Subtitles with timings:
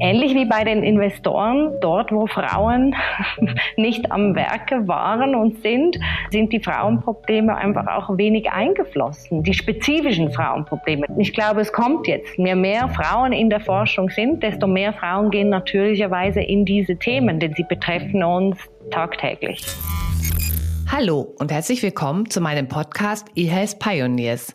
[0.00, 2.96] Ähnlich wie bei den Investoren, dort wo Frauen
[3.76, 5.98] nicht am Werke waren und sind,
[6.30, 11.06] sind die Frauenprobleme einfach auch wenig eingeflossen, die spezifischen Frauenprobleme.
[11.18, 12.36] Ich glaube, es kommt jetzt.
[12.36, 17.38] Je mehr Frauen in der Forschung sind, desto mehr Frauen gehen natürlicherweise in diese Themen,
[17.38, 18.58] denn sie betreffen uns
[18.90, 19.64] tagtäglich.
[20.90, 24.54] Hallo und herzlich willkommen zu meinem Podcast eHealth Pioneers.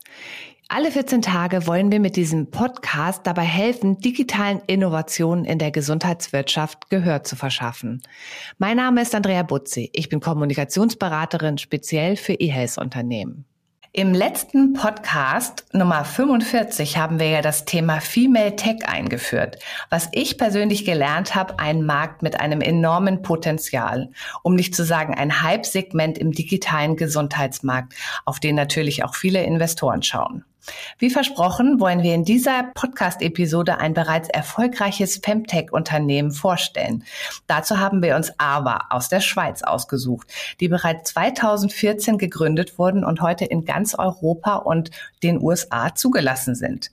[0.72, 6.92] Alle 14 Tage wollen wir mit diesem Podcast dabei helfen, digitalen Innovationen in der Gesundheitswirtschaft
[6.92, 8.04] Gehör zu verschaffen.
[8.60, 9.90] Mein Name ist Andrea Butzi.
[9.94, 13.46] Ich bin Kommunikationsberaterin speziell für E-Health-Unternehmen.
[13.94, 19.58] Im letzten Podcast Nummer 45 haben wir ja das Thema Female Tech eingeführt,
[19.90, 24.12] was ich persönlich gelernt habe, ein Markt mit einem enormen Potenzial,
[24.44, 27.96] um nicht zu sagen ein Hype-Segment im digitalen Gesundheitsmarkt,
[28.26, 30.46] auf den natürlich auch viele Investoren schauen.
[30.98, 37.04] Wie versprochen wollen wir in dieser Podcast-Episode ein bereits erfolgreiches Femtech-Unternehmen vorstellen.
[37.48, 40.28] Dazu haben wir uns AVA aus der Schweiz ausgesucht,
[40.60, 44.92] die bereits 2014 gegründet wurden und heute in ganz Europa und
[45.24, 46.92] den USA zugelassen sind.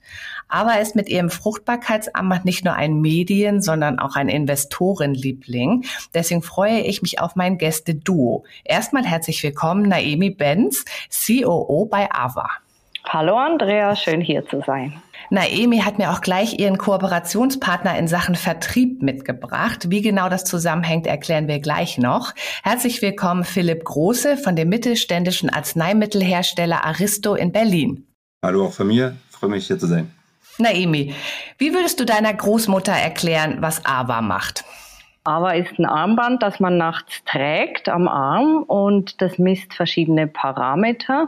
[0.49, 5.85] AVA ist mit ihrem Fruchtbarkeitsamt nicht nur ein Medien, sondern auch ein Investorenliebling.
[6.13, 8.45] Deswegen freue ich mich auf mein Gäste-Duo.
[8.63, 12.49] Erstmal herzlich willkommen, Naemi Benz, COO bei AVA.
[13.09, 15.01] Hallo Andrea, schön hier zu sein.
[15.29, 19.89] Naemi hat mir auch gleich ihren Kooperationspartner in Sachen Vertrieb mitgebracht.
[19.89, 22.33] Wie genau das zusammenhängt, erklären wir gleich noch.
[22.63, 28.07] Herzlich willkommen Philipp Große von dem mittelständischen Arzneimittelhersteller Aristo in Berlin.
[28.43, 30.11] Hallo auch von mir, ich freue mich hier zu sein.
[30.57, 31.15] Naemi,
[31.57, 34.65] wie würdest du deiner Großmutter erklären, was AVA macht?
[35.27, 41.27] AVA ist ein Armband, das man nachts trägt am Arm und das misst verschiedene Parameter,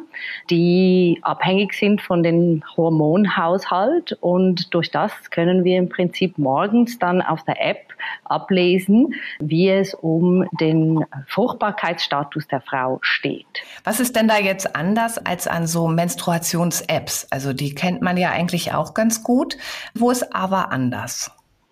[0.50, 7.22] die abhängig sind von dem Hormonhaushalt und durch das können wir im Prinzip morgens dann
[7.22, 13.46] auf der App ablesen, wie es um den Fruchtbarkeitsstatus der Frau steht.
[13.84, 17.28] Was ist denn da jetzt anders als an so Menstruations-Apps?
[17.32, 19.58] Also die kennt man ja eigentlich auch ganz gut.
[19.94, 21.32] Wo ist AVA anders?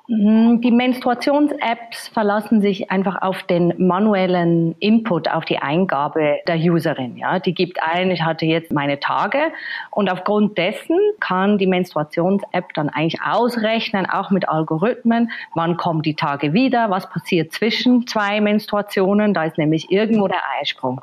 [0.09, 7.17] Mhm, die Menstruations-Apps verlassen sich einfach auf den manuellen Input, auf die Eingabe der Userin.
[7.17, 9.37] Ja, die gibt ein, ich hatte jetzt meine Tage
[9.91, 16.15] und aufgrund dessen kann die Menstruations-App dann eigentlich ausrechnen, auch mit Algorithmen, wann kommen die
[16.15, 21.01] Tage wieder, was passiert zwischen zwei Menstruationen, da ist nämlich irgendwo der Eisprung.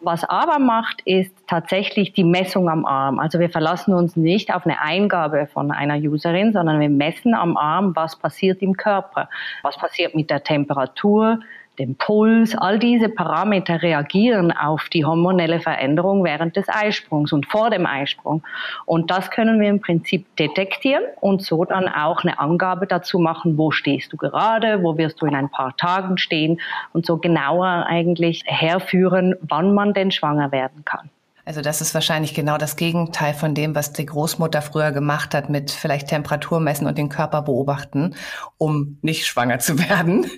[0.00, 3.20] Was aber macht, ist tatsächlich die Messung am Arm.
[3.20, 7.56] Also wir verlassen uns nicht auf eine Eingabe von einer Userin, sondern wir messen am
[7.56, 9.28] Arm, was passiert passiert im Körper,
[9.62, 11.40] was passiert mit der Temperatur,
[11.78, 17.70] dem Puls, all diese Parameter reagieren auf die hormonelle Veränderung während des Eisprungs und vor
[17.70, 18.42] dem Eisprung.
[18.86, 23.56] Und das können wir im Prinzip detektieren und so dann auch eine Angabe dazu machen,
[23.56, 26.60] wo stehst du gerade, wo wirst du in ein paar Tagen stehen
[26.92, 31.10] und so genauer eigentlich herführen, wann man denn schwanger werden kann.
[31.50, 35.50] Also das ist wahrscheinlich genau das Gegenteil von dem, was die Großmutter früher gemacht hat
[35.50, 38.14] mit vielleicht Temperatur messen und den Körper beobachten,
[38.56, 40.30] um nicht schwanger zu werden.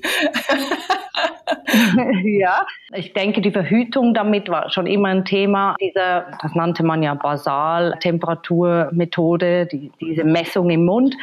[2.24, 2.64] ja,
[2.94, 5.76] ich denke, die Verhütung damit war schon immer ein Thema.
[5.82, 11.14] Diese, das nannte man ja Basal-Temperaturmethode, die, diese Messung im Mund.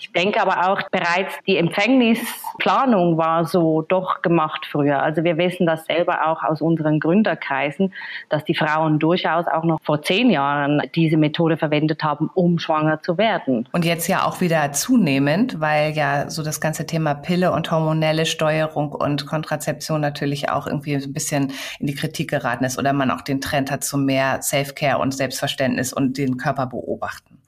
[0.00, 5.02] Ich denke aber auch bereits die Empfängnisplanung war so doch gemacht früher.
[5.02, 7.92] Also wir wissen das selber auch aus unseren Gründerkreisen,
[8.28, 13.02] dass die Frauen durchaus auch noch vor zehn Jahren diese Methode verwendet haben, um schwanger
[13.02, 13.68] zu werden.
[13.72, 18.24] Und jetzt ja auch wieder zunehmend, weil ja so das ganze Thema Pille und hormonelle
[18.24, 23.10] Steuerung und Kontrazeption natürlich auch irgendwie ein bisschen in die Kritik geraten ist oder man
[23.10, 27.38] auch den Trend hat zu mehr Self-Care und Selbstverständnis und den Körper beobachten.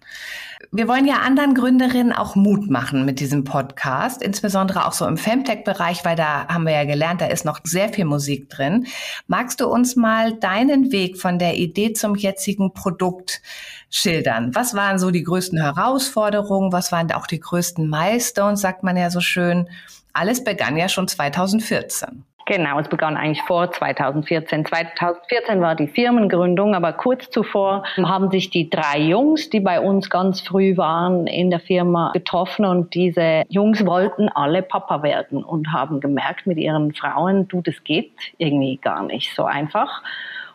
[0.73, 5.17] Wir wollen ja anderen Gründerinnen auch Mut machen mit diesem Podcast, insbesondere auch so im
[5.17, 8.87] Femtech-Bereich, weil da haben wir ja gelernt, da ist noch sehr viel Musik drin.
[9.27, 13.43] Magst du uns mal deinen Weg von der Idee zum jetzigen Produkt
[13.91, 14.55] schildern?
[14.55, 16.73] Was waren so die größten Herausforderungen?
[16.73, 19.69] Was waren auch die größten Milestones, sagt man ja so schön?
[20.13, 22.25] Alles begann ja schon 2014.
[22.47, 24.65] Genau, es begann eigentlich vor 2014.
[24.65, 30.11] 2014 war die Firmengründung, aber kurz zuvor haben sich die drei Jungs, die bei uns
[30.11, 35.73] ganz früh waren, in der Firma getroffen und diese Jungs wollten alle Papa werden und
[35.73, 40.03] haben gemerkt mit ihren Frauen, du, das geht irgendwie gar nicht so einfach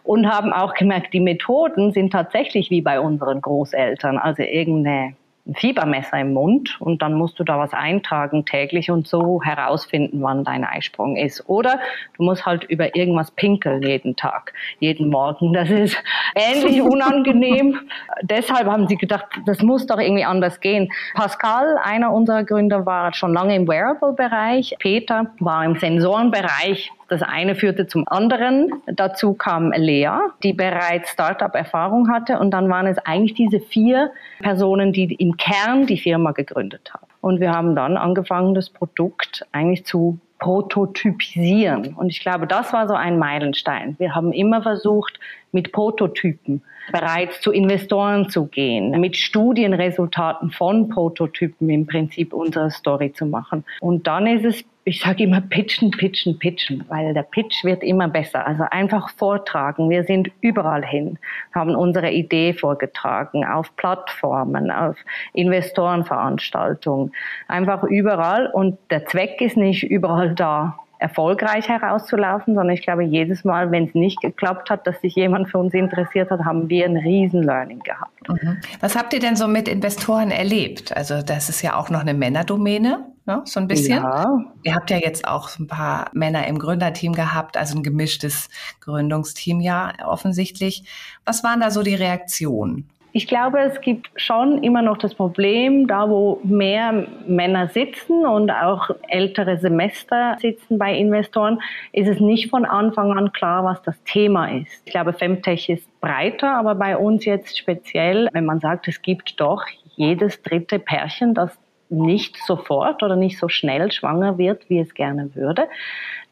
[0.03, 5.15] und haben auch gemerkt, die Methoden sind tatsächlich wie bei unseren Großeltern, also irgendeine
[5.47, 10.21] ein Fiebermesser im Mund und dann musst du da was eintragen täglich und so herausfinden,
[10.21, 11.47] wann dein Eisprung ist.
[11.47, 11.80] Oder
[12.18, 15.53] du musst halt über irgendwas pinkeln jeden Tag, jeden Morgen.
[15.53, 15.97] Das ist
[16.36, 17.80] ähnlich unangenehm.
[18.24, 20.92] Deshalb haben sie gedacht, das muss doch irgendwie anders gehen.
[21.13, 24.75] Pascal, einer unserer Gründer, war schon lange im Wearable-Bereich.
[24.80, 26.92] Peter war im Sensorenbereich.
[27.07, 28.72] Das eine führte zum anderen.
[28.88, 30.10] Dazu kam Lea,
[30.44, 32.40] die bereits Startup-Erfahrung hatte.
[32.40, 37.06] Und dann waren es eigentlich diese vier Personen, die im Kern die Firma gegründet haben.
[37.22, 41.94] Und wir haben dann angefangen, das Produkt eigentlich zu prototypisieren.
[41.96, 43.96] Und ich glaube, das war so ein Meilenstein.
[44.00, 45.19] Wir haben immer versucht,
[45.52, 53.13] mit Prototypen bereits zu Investoren zu gehen, mit Studienresultaten von Prototypen im Prinzip unsere Story
[53.13, 53.63] zu machen.
[53.79, 58.07] Und dann ist es ich sage immer pitchen, pitchen, pitchen, weil der Pitch wird immer
[58.07, 58.45] besser.
[58.45, 59.89] Also einfach vortragen.
[59.89, 61.17] Wir sind überall hin,
[61.55, 64.95] haben unsere Idee vorgetragen, auf Plattformen, auf
[65.33, 67.11] Investorenveranstaltungen,
[67.47, 68.45] einfach überall.
[68.45, 73.88] Und der Zweck ist nicht überall da erfolgreich herauszulaufen, sondern ich glaube, jedes Mal, wenn
[73.88, 77.44] es nicht geklappt hat, dass sich jemand für uns interessiert hat, haben wir ein riesen
[77.44, 78.30] Learning gehabt.
[78.30, 78.57] Mhm.
[78.80, 80.95] Was habt ihr denn so mit Investoren erlebt?
[80.95, 83.42] Also das ist ja auch noch eine Männerdomäne, ne?
[83.45, 83.97] so ein bisschen.
[83.97, 84.39] Ja.
[84.63, 88.50] Ihr habt ja jetzt auch ein paar Männer im Gründerteam gehabt, also ein gemischtes
[88.81, 90.83] Gründungsteam ja offensichtlich.
[91.25, 92.89] Was waren da so die Reaktionen?
[93.17, 98.51] Ich glaube, es gibt schon immer noch das Problem, da wo mehr Männer sitzen und
[98.51, 101.62] auch ältere Semester sitzen bei Investoren,
[101.94, 104.81] ist es nicht von Anfang an klar, was das Thema ist.
[104.85, 109.39] Ich glaube, Femtech ist breiter, aber bei uns jetzt speziell, wenn man sagt, es gibt
[109.39, 109.63] doch
[109.95, 111.57] jedes dritte Pärchen, das
[111.89, 115.67] nicht sofort oder nicht so schnell schwanger wird, wie es gerne würde,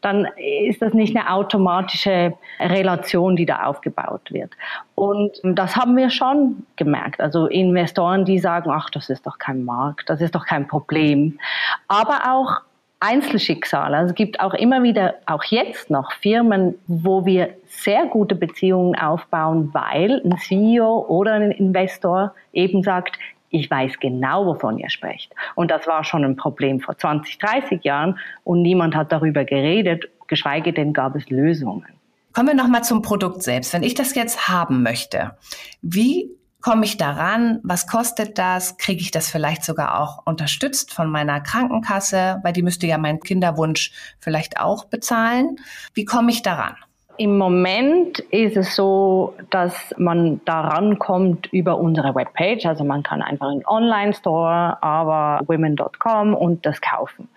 [0.01, 0.27] dann
[0.67, 4.51] ist das nicht eine automatische Relation, die da aufgebaut wird.
[4.95, 7.21] Und das haben wir schon gemerkt.
[7.21, 11.39] Also Investoren, die sagen, ach, das ist doch kein Markt, das ist doch kein Problem.
[11.88, 12.61] Aber auch
[13.00, 13.97] Einzelschicksale.
[13.97, 18.95] Also es gibt auch immer wieder, auch jetzt noch Firmen, wo wir sehr gute Beziehungen
[18.95, 23.19] aufbauen, weil ein CEO oder ein Investor eben sagt,
[23.53, 25.33] ich weiß genau, wovon ihr sprecht.
[25.55, 30.09] Und das war schon ein Problem vor 20, 30 Jahren und niemand hat darüber geredet,
[30.27, 31.85] geschweige denn gab es Lösungen.
[32.33, 33.71] Kommen wir nochmal zum Produkt selbst.
[33.73, 35.38] Wenn ich das jetzt haben möchte,
[35.83, 37.59] wie komme ich daran?
[37.61, 38.77] Was kostet das?
[38.77, 42.39] Kriege ich das vielleicht sogar auch unterstützt von meiner Krankenkasse?
[42.41, 45.57] Weil die müsste ja meinen Kinderwunsch vielleicht auch bezahlen.
[45.94, 46.75] Wie komme ich daran?
[47.18, 52.65] Im Moment ist es so, dass man daran kommt über unsere Webpage.
[52.65, 57.30] Also man kann einfach in Online-Store, aber women.com und das kaufen.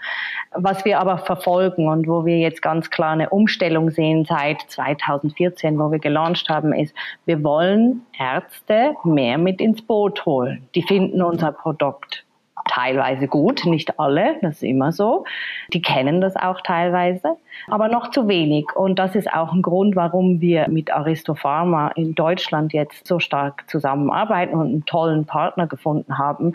[0.53, 5.79] Was wir aber verfolgen und wo wir jetzt ganz klar eine Umstellung sehen seit 2014,
[5.79, 6.95] wo wir gelauncht haben, ist,
[7.27, 10.67] wir wollen Ärzte mehr mit ins Boot holen.
[10.75, 12.26] Die finden unser Produkt
[12.69, 15.25] teilweise gut, nicht alle, das ist immer so.
[15.73, 17.37] Die kennen das auch teilweise,
[17.69, 18.75] aber noch zu wenig.
[18.75, 23.19] Und das ist auch ein Grund, warum wir mit Aristo Pharma in Deutschland jetzt so
[23.19, 26.53] stark zusammenarbeiten und einen tollen Partner gefunden haben,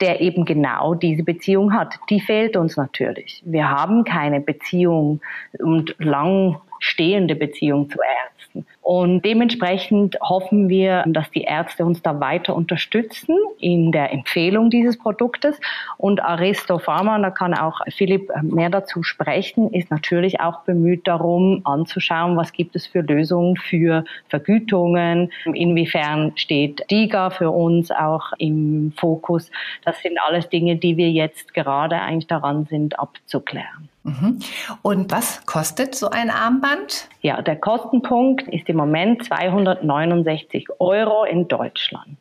[0.00, 1.94] der eben genau diese Beziehung hat.
[2.08, 3.42] Die fehlt uns natürlich.
[3.44, 5.20] Wir haben keine Beziehung
[5.58, 8.66] und lang stehende Beziehung zu Ärzten.
[8.82, 14.98] Und dementsprechend hoffen wir, dass die Ärzte uns da weiter unterstützen in der Empfehlung dieses
[14.98, 15.60] Produktes.
[15.98, 21.60] Und Aristo Pharma, da kann auch Philipp mehr dazu sprechen, ist natürlich auch bemüht darum,
[21.64, 28.92] anzuschauen, was gibt es für Lösungen für Vergütungen, inwiefern steht DIGA für uns auch im
[28.96, 29.50] Fokus.
[29.90, 33.88] Das sind alles Dinge, die wir jetzt gerade eigentlich daran sind abzuklären.
[34.04, 34.38] Mhm.
[34.82, 37.08] Und was kostet so ein Armband?
[37.22, 42.18] Ja, der Kostenpunkt ist im Moment 269 Euro in Deutschland.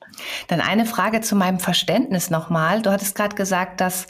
[0.47, 2.81] Dann eine Frage zu meinem Verständnis nochmal.
[2.81, 4.07] Du hattest gerade gesagt, dass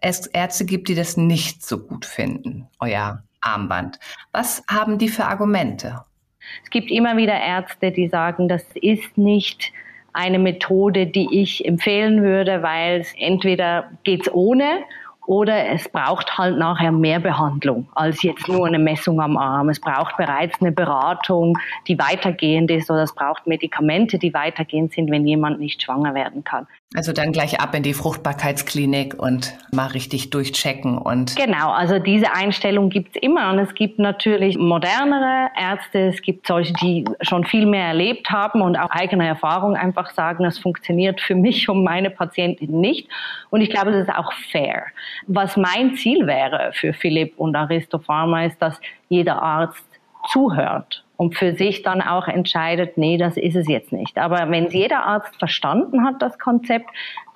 [0.00, 3.98] es Ärzte gibt, die das nicht so gut finden, euer Armband.
[4.30, 6.04] Was haben die für Argumente?
[6.62, 9.72] Es gibt immer wieder Ärzte, die sagen, das ist nicht
[10.12, 14.80] eine Methode, die ich empfehlen würde, weil entweder geht's ohne
[15.26, 19.68] oder es braucht halt nachher mehr Behandlung als jetzt nur eine Messung am Arm.
[19.68, 25.10] Es braucht bereits eine Beratung, die weitergehend ist oder es braucht Medikamente, die weitergehend sind,
[25.10, 26.66] wenn jemand nicht schwanger werden kann.
[26.96, 31.36] Also dann gleich ab in die Fruchtbarkeitsklinik und mal richtig durchchecken und.
[31.36, 36.72] Genau, also diese Einstellung gibt's immer und es gibt natürlich modernere Ärzte, es gibt solche,
[36.82, 41.36] die schon viel mehr erlebt haben und auch eigene Erfahrung einfach sagen, das funktioniert für
[41.36, 43.08] mich und meine Patientin nicht.
[43.50, 44.86] Und ich glaube, das ist auch fair.
[45.28, 49.86] Was mein Ziel wäre für Philipp und Aristo Pharma ist, dass jeder Arzt
[50.28, 54.16] zuhört und für sich dann auch entscheidet, nee, das ist es jetzt nicht.
[54.16, 56.88] Aber wenn jeder Arzt verstanden hat, das Konzept,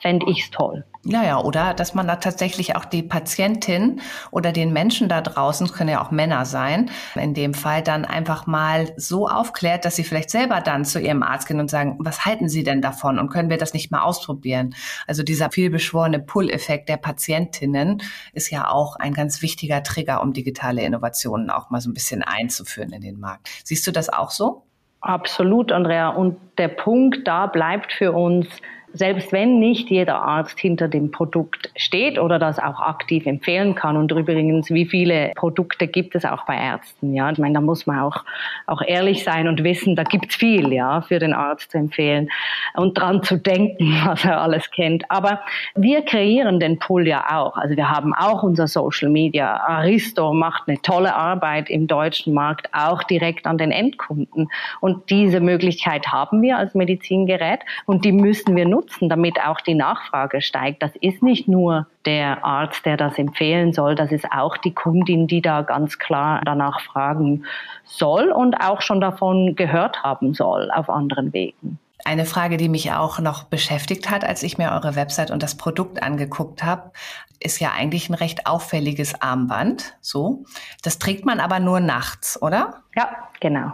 [0.04, 0.84] fände ich es toll.
[1.06, 5.68] Ja, ja, oder dass man da tatsächlich auch die Patientin oder den Menschen da draußen,
[5.68, 10.04] können ja auch Männer sein, in dem Fall dann einfach mal so aufklärt, dass sie
[10.04, 13.30] vielleicht selber dann zu ihrem Arzt gehen und sagen, was halten Sie denn davon und
[13.30, 14.74] können wir das nicht mal ausprobieren?
[15.06, 18.02] Also dieser vielbeschworene Pull-Effekt der Patientinnen
[18.34, 22.22] ist ja auch ein ganz wichtiger Trigger, um digitale Innovationen auch mal so ein bisschen
[22.22, 23.48] einzuführen in den Markt.
[23.64, 24.64] Siehst du das auch so?
[25.00, 26.10] Absolut, Andrea.
[26.10, 28.46] Und der Punkt da bleibt für uns,
[28.94, 33.96] selbst wenn nicht jeder Arzt hinter dem Produkt steht oder das auch aktiv empfehlen kann.
[33.96, 37.12] Und übrigens, wie viele Produkte gibt es auch bei Ärzten?
[37.12, 38.24] Ja, ich meine, da muss man auch,
[38.66, 42.30] auch ehrlich sein und wissen, da gibt's viel, ja, für den Arzt zu empfehlen
[42.74, 45.10] und dran zu denken, was er alles kennt.
[45.10, 45.40] Aber
[45.74, 47.56] wir kreieren den Pull ja auch.
[47.56, 49.56] Also wir haben auch unser Social Media.
[49.56, 54.48] Aristo macht eine tolle Arbeit im deutschen Markt, auch direkt an den Endkunden.
[54.80, 59.60] Und diese Möglichkeit haben wir als Medizingerät und die müssen wir nutzen nutzen, damit auch
[59.60, 60.82] die Nachfrage steigt.
[60.82, 65.26] Das ist nicht nur der Arzt, der das empfehlen soll, das ist auch die Kundin,
[65.26, 67.44] die da ganz klar danach fragen
[67.84, 71.78] soll und auch schon davon gehört haben soll auf anderen Wegen.
[72.04, 75.56] Eine Frage, die mich auch noch beschäftigt hat, als ich mir eure Website und das
[75.56, 76.92] Produkt angeguckt habe,
[77.40, 79.94] ist ja eigentlich ein recht auffälliges Armband.
[80.02, 80.44] So,
[80.82, 82.82] das trägt man aber nur nachts, oder?
[82.94, 83.08] Ja,
[83.40, 83.72] genau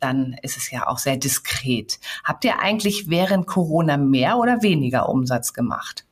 [0.00, 2.00] dann ist es ja auch sehr diskret.
[2.24, 6.04] Habt ihr eigentlich während Corona mehr oder weniger Umsatz gemacht?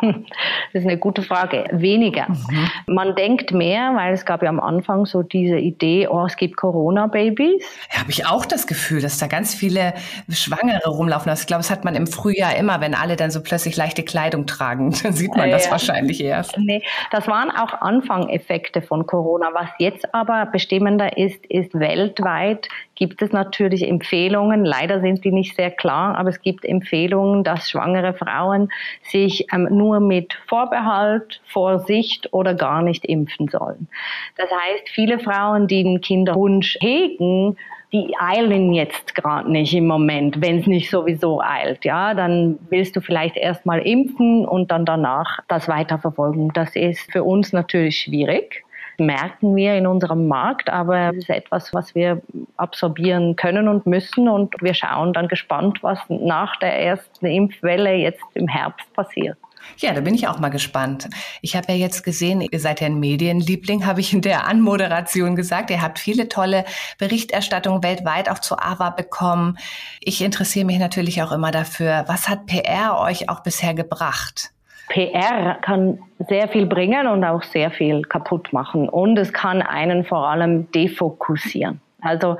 [0.00, 1.64] Das ist eine gute Frage.
[1.72, 2.28] Weniger.
[2.28, 2.70] Mhm.
[2.86, 6.56] Man denkt mehr, weil es gab ja am Anfang so diese Idee, oh, es gibt
[6.56, 7.64] Corona-Babys.
[7.92, 9.94] Ja, habe ich auch das Gefühl, dass da ganz viele
[10.28, 11.30] Schwangere rumlaufen.
[11.30, 14.02] Also ich glaube, das hat man im Frühjahr immer, wenn alle dann so plötzlich leichte
[14.02, 15.70] Kleidung tragen, dann sieht man das ja.
[15.70, 16.56] wahrscheinlich erst.
[16.58, 19.48] Nee, das waren auch Anfangeffekte von Corona.
[19.52, 24.64] Was jetzt aber bestimmender ist, ist weltweit gibt es natürlich Empfehlungen.
[24.64, 28.70] Leider sind die nicht sehr klar, aber es gibt Empfehlungen, dass schwangere Frauen
[29.02, 33.88] sich ähm, nur mit Vorbehalt, Vorsicht oder gar nicht impfen sollen.
[34.36, 37.56] Das heißt, viele Frauen, die einen Kinderwunsch hegen,
[37.92, 41.84] die eilen jetzt gerade nicht im Moment, wenn es nicht sowieso eilt.
[41.84, 46.50] Ja, dann willst du vielleicht erstmal impfen und dann danach das weiterverfolgen.
[46.52, 48.64] Das ist für uns natürlich schwierig
[48.98, 52.20] merken wir in unserem Markt, aber es ist etwas, was wir
[52.56, 58.24] absorbieren können und müssen und wir schauen dann gespannt, was nach der ersten Impfwelle jetzt
[58.34, 59.38] im Herbst passiert.
[59.76, 61.08] Ja, da bin ich auch mal gespannt.
[61.42, 65.36] Ich habe ja jetzt gesehen, ihr seid ja ein Medienliebling, habe ich in der Anmoderation
[65.36, 65.70] gesagt.
[65.70, 66.64] Ihr habt viele tolle
[66.98, 69.58] Berichterstattungen weltweit auch zu AVA bekommen.
[70.00, 74.52] Ich interessiere mich natürlich auch immer dafür, was hat PR euch auch bisher gebracht?
[74.88, 78.88] PR kann sehr viel bringen und auch sehr viel kaputt machen.
[78.88, 81.80] Und es kann einen vor allem defokussieren.
[82.00, 82.36] Also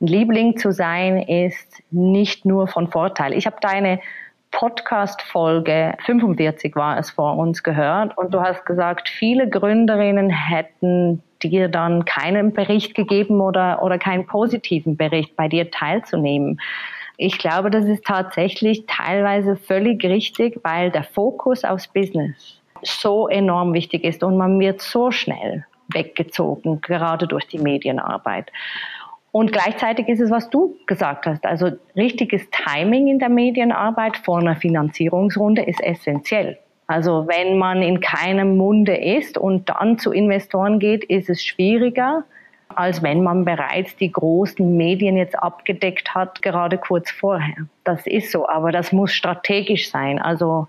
[0.00, 3.34] ein Liebling zu sein ist nicht nur von Vorteil.
[3.34, 4.00] Ich habe deine
[4.50, 11.68] Podcast-Folge 45 war es vor uns gehört und du hast gesagt, viele Gründerinnen hätten dir
[11.68, 16.60] dann keinen Bericht gegeben oder, oder keinen positiven Bericht bei dir teilzunehmen.
[17.16, 23.72] Ich glaube, das ist tatsächlich teilweise völlig richtig, weil der Fokus aufs Business so enorm
[23.72, 28.50] wichtig ist und man wird so schnell weggezogen, gerade durch die Medienarbeit.
[29.30, 34.38] Und gleichzeitig ist es, was du gesagt hast, also richtiges Timing in der Medienarbeit vor
[34.38, 36.58] einer Finanzierungsrunde ist essentiell.
[36.86, 42.24] Also wenn man in keinem Munde ist und dann zu Investoren geht, ist es schwieriger,
[42.68, 47.66] als wenn man bereits die großen Medien jetzt abgedeckt hat, gerade kurz vorher.
[47.84, 50.18] Das ist so, aber das muss strategisch sein.
[50.18, 50.68] Also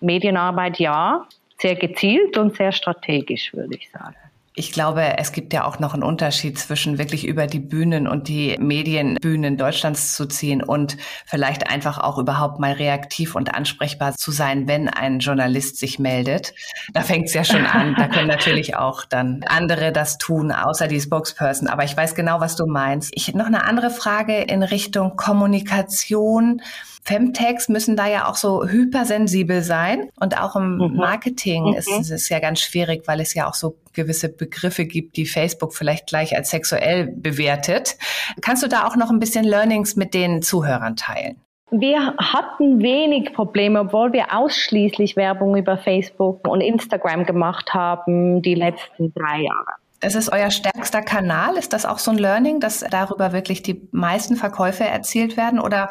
[0.00, 1.26] Medienarbeit ja,
[1.58, 4.16] sehr gezielt und sehr strategisch, würde ich sagen.
[4.60, 8.28] Ich glaube, es gibt ja auch noch einen Unterschied zwischen wirklich über die Bühnen und
[8.28, 14.30] die Medienbühnen Deutschlands zu ziehen und vielleicht einfach auch überhaupt mal reaktiv und ansprechbar zu
[14.32, 16.52] sein, wenn ein Journalist sich meldet.
[16.92, 17.94] Da fängt es ja schon an.
[17.96, 21.66] Da können natürlich auch dann andere das tun, außer die Spokesperson.
[21.66, 23.12] Aber ich weiß genau, was du meinst.
[23.14, 26.60] Ich noch eine andere Frage in Richtung Kommunikation.
[27.02, 30.96] Femtags müssen da ja auch so hypersensibel sein und auch im mhm.
[30.96, 31.74] Marketing mhm.
[31.74, 35.74] ist es ja ganz schwierig, weil es ja auch so gewisse Begriffe gibt, die Facebook
[35.74, 37.96] vielleicht gleich als sexuell bewertet.
[38.40, 41.36] Kannst du da auch noch ein bisschen Learnings mit den Zuhörern teilen?
[41.72, 48.56] Wir hatten wenig Probleme, obwohl wir ausschließlich Werbung über Facebook und Instagram gemacht haben die
[48.56, 49.74] letzten drei Jahre.
[50.00, 51.56] Das ist euer stärkster Kanal.
[51.56, 55.60] Ist das auch so ein Learning, dass darüber wirklich die meisten Verkäufe erzielt werden?
[55.60, 55.90] Oder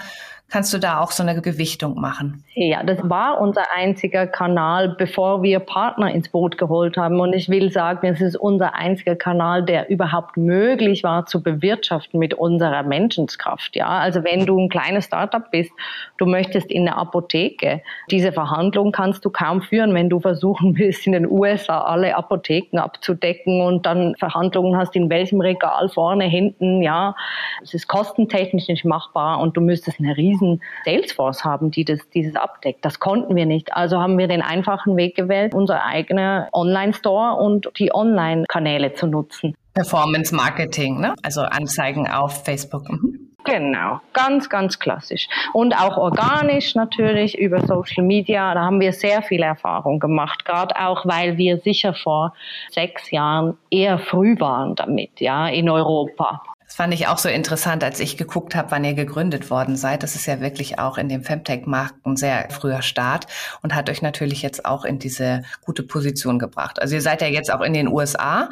[0.49, 2.43] Kannst du da auch so eine Gewichtung machen?
[2.55, 7.19] Ja, das war unser einziger Kanal, bevor wir Partner ins Boot geholt haben.
[7.19, 12.19] Und ich will sagen, es ist unser einziger Kanal, der überhaupt möglich war zu bewirtschaften
[12.19, 13.75] mit unserer Menschenskraft.
[13.75, 15.71] Ja, also wenn du ein kleines Startup bist,
[16.17, 21.05] du möchtest in eine Apotheke, diese Verhandlung kannst du kaum führen, wenn du versuchen willst,
[21.05, 26.81] in den USA alle Apotheken abzudecken und dann Verhandlungen hast, in welchem Regal vorne, hinten,
[26.81, 27.15] ja.
[27.61, 31.99] Es ist kostentechnisch nicht machbar und du müsstest eine riesen riesen Salesforce haben, die das,
[32.09, 32.83] dieses abdeckt.
[32.85, 33.73] Das konnten wir nicht.
[33.73, 39.55] Also haben wir den einfachen Weg gewählt, unser eigener Online-Store und die Online-Kanäle zu nutzen.
[39.73, 41.13] Performance Marketing, ne?
[41.23, 42.89] also Anzeigen auf Facebook.
[42.89, 43.29] Mhm.
[43.45, 45.27] Genau, ganz, ganz klassisch.
[45.53, 48.53] Und auch organisch natürlich über Social Media.
[48.53, 52.33] Da haben wir sehr viel Erfahrung gemacht, gerade auch, weil wir sicher vor
[52.69, 56.41] sechs Jahren eher früh waren damit, ja, in Europa.
[56.69, 60.03] Das fand ich auch so interessant, als ich geguckt habe, wann ihr gegründet worden seid.
[60.03, 63.25] Das ist ja wirklich auch in dem Femtech-Markt ein sehr früher Start
[63.63, 66.79] und hat euch natürlich jetzt auch in diese gute Position gebracht.
[66.79, 68.51] Also ihr seid ja jetzt auch in den USA.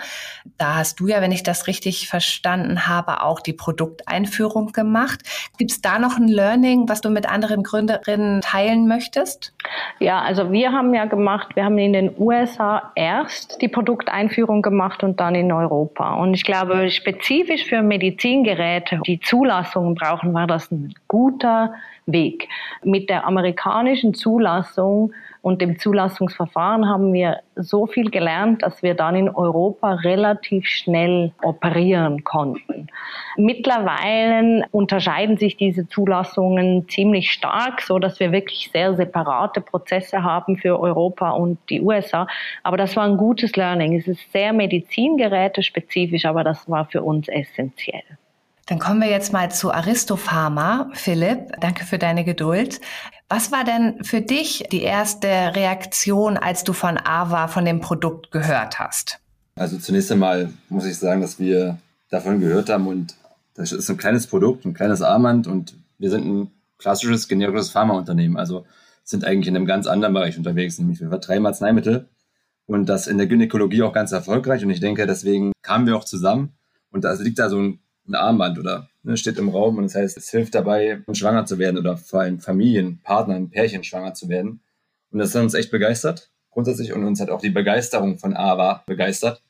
[0.58, 5.22] Da hast du ja, wenn ich das richtig verstanden habe, auch die Produkteinführung gemacht.
[5.60, 9.54] Gibt es da noch ein Learning, was du mit anderen Gründerinnen teilen möchtest?
[10.00, 15.04] Ja, also wir haben ja gemacht, wir haben in den USA erst die Produkteinführung gemacht
[15.04, 16.16] und dann in Europa.
[16.16, 21.74] Und ich glaube, spezifisch für Medizin Medizingeräte die Zulassungen brauchen, war das ein guter
[22.08, 22.50] Weg.
[22.84, 25.14] Mit der amerikanischen Zulassung
[25.48, 31.32] und dem Zulassungsverfahren haben wir so viel gelernt, dass wir dann in Europa relativ schnell
[31.42, 32.88] operieren konnten.
[33.38, 40.58] Mittlerweile unterscheiden sich diese Zulassungen ziemlich stark, so dass wir wirklich sehr separate Prozesse haben
[40.58, 42.27] für Europa und die USA.
[42.63, 43.98] Aber das war ein gutes Learning.
[43.98, 48.04] Es ist sehr Medizingeräte spezifisch, aber das war für uns essentiell.
[48.68, 50.92] Dann kommen wir jetzt mal zu Aristopharma.
[50.94, 52.82] Philipp, danke für deine Geduld.
[53.30, 58.32] Was war denn für dich die erste Reaktion, als du von Ava, von dem Produkt
[58.32, 59.20] gehört hast?
[59.56, 61.78] Also zunächst einmal muss ich sagen, dass wir
[62.10, 63.16] davon gehört haben und
[63.56, 68.38] das ist ein kleines Produkt, ein kleines Armband und wir sind ein klassisches generisches Pharmaunternehmen.
[68.38, 68.66] Also
[69.04, 72.10] sind eigentlich in einem ganz anderen Bereich unterwegs, nämlich wir vertreiben Arzneimittel
[72.66, 76.04] und das in der Gynäkologie auch ganz erfolgreich und ich denke, deswegen kamen wir auch
[76.04, 76.58] zusammen
[76.92, 79.96] und da liegt da so ein ein Armband oder ne, steht im Raum und das
[79.96, 84.30] heißt, es hilft dabei, schwanger zu werden oder vor allem Familien, Partnern, Pärchen schwanger zu
[84.30, 84.62] werden.
[85.12, 88.84] Und das hat uns echt begeistert, grundsätzlich, und uns hat auch die Begeisterung von AWA
[88.86, 89.41] begeistert.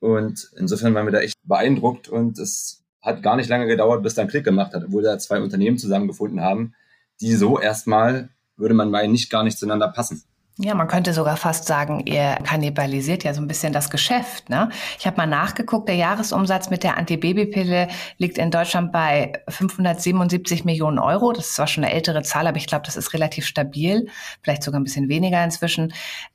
[0.00, 4.14] Und insofern waren wir da echt beeindruckt und es hat gar nicht lange gedauert, bis
[4.14, 6.74] dann Klick gemacht hat, obwohl da zwei Unternehmen zusammengefunden haben,
[7.20, 10.22] die so erstmal, würde man meinen, nicht gar nicht zueinander passen.
[10.62, 14.50] Ja, man könnte sogar fast sagen, ihr kannibalisiert ja so ein bisschen das Geschäft.
[14.50, 14.68] Ne?
[14.98, 20.98] Ich habe mal nachgeguckt, der Jahresumsatz mit der Antibabypille liegt in Deutschland bei 577 Millionen
[20.98, 21.32] Euro.
[21.32, 24.08] Das ist zwar schon eine ältere Zahl, aber ich glaube, das ist relativ stabil,
[24.42, 25.94] vielleicht sogar ein bisschen weniger inzwischen.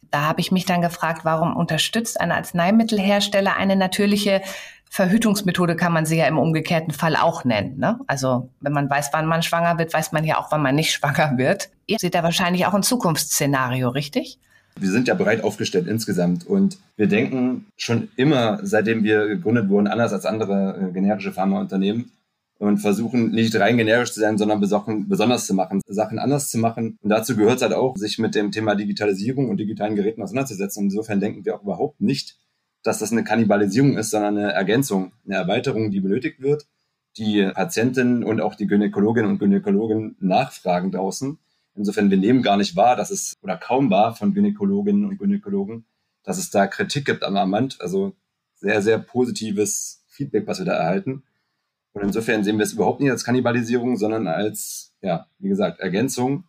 [0.10, 4.42] Da habe ich mich dann gefragt, warum unterstützt ein Arzneimittelhersteller eine natürliche
[4.96, 7.78] Verhütungsmethode kann man sie ja im umgekehrten Fall auch nennen.
[7.78, 8.00] Ne?
[8.08, 10.92] Also wenn man weiß, wann man schwanger wird, weiß man ja auch, wann man nicht
[10.94, 11.70] schwanger wird.
[11.86, 14.40] Ihr seht da wahrscheinlich auch ein Zukunftsszenario, richtig?
[14.80, 19.88] Wir sind ja breit aufgestellt insgesamt und wir denken schon immer, seitdem wir gegründet wurden,
[19.88, 22.14] anders als andere äh, generische Pharmaunternehmen
[22.58, 26.98] und versuchen nicht rein generisch zu sein, sondern besonders zu machen, Sachen anders zu machen.
[27.02, 30.86] Und dazu gehört es halt auch, sich mit dem Thema Digitalisierung und digitalen Geräten auseinanderzusetzen.
[30.86, 32.38] Insofern denken wir auch überhaupt nicht,
[32.86, 36.68] dass das eine Kannibalisierung ist, sondern eine Ergänzung, eine Erweiterung, die benötigt wird,
[37.18, 41.40] die Patientinnen und auch die Gynäkologinnen und Gynäkologen nachfragen draußen.
[41.74, 45.86] Insofern, wir nehmen gar nicht wahr, dass es, oder kaum wahr von Gynäkologinnen und Gynäkologen,
[46.24, 47.82] dass es da Kritik gibt am Armband.
[47.82, 48.14] Also
[48.54, 51.24] sehr, sehr positives Feedback, was wir da erhalten.
[51.94, 56.44] Und insofern sehen wir es überhaupt nicht als Kannibalisierung, sondern als, ja, wie gesagt, Ergänzung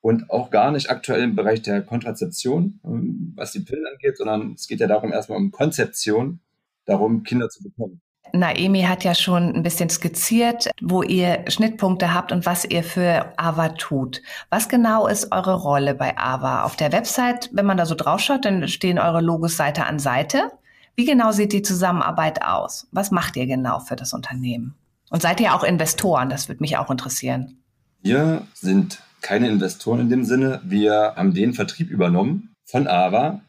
[0.00, 4.54] und auch gar nicht aktuell im Bereich der Kontrazeption, ähm, was die Pillen angeht, sondern
[4.54, 6.40] es geht ja darum erstmal um Konzeption,
[6.86, 8.00] darum Kinder zu bekommen.
[8.32, 13.32] Naemi hat ja schon ein bisschen skizziert, wo ihr Schnittpunkte habt und was ihr für
[13.36, 14.22] AVA tut.
[14.50, 16.62] Was genau ist eure Rolle bei AVA?
[16.62, 20.52] Auf der Website, wenn man da so draufschaut, dann stehen eure Logos Seite an Seite.
[20.94, 22.86] Wie genau sieht die Zusammenarbeit aus?
[22.92, 24.74] Was macht ihr genau für das Unternehmen?
[25.10, 26.28] Und seid ihr auch Investoren?
[26.28, 27.58] Das würde mich auch interessieren.
[28.02, 30.60] Wir sind keine Investoren in dem Sinne.
[30.64, 33.42] Wir haben den Vertrieb übernommen von AVA,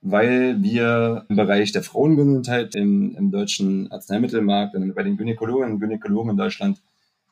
[0.00, 5.80] weil wir im Bereich der Frauengesundheit im, im deutschen Arzneimittelmarkt und bei den Gynäkologen und
[5.80, 6.82] Gynäkologen in Deutschland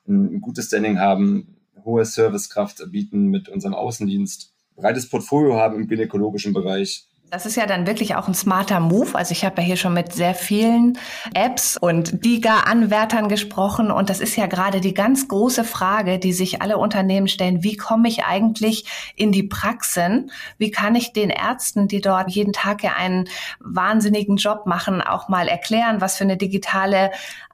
[0.07, 6.53] ein gutes Standing haben, hohe Servicekraft bieten mit unserem Außendienst, breites Portfolio haben im gynäkologischen
[6.53, 9.15] Bereich, Das ist ja dann wirklich auch ein smarter Move.
[9.15, 10.99] Also ich habe ja hier schon mit sehr vielen
[11.33, 16.61] Apps und DIGA-Anwärtern gesprochen und das ist ja gerade die ganz große Frage, die sich
[16.61, 17.63] alle Unternehmen stellen.
[17.63, 20.29] Wie komme ich eigentlich in die Praxen?
[20.57, 23.29] Wie kann ich den Ärzten, die dort jeden Tag ja einen
[23.61, 27.11] wahnsinnigen Job machen, auch mal erklären, was für eine digitale